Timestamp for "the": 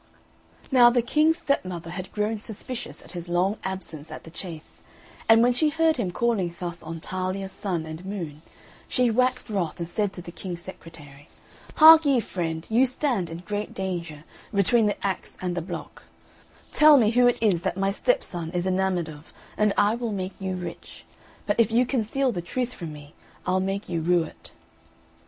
0.89-1.03, 4.23-4.31, 10.23-10.31, 14.87-14.97, 15.55-15.61, 22.31-22.41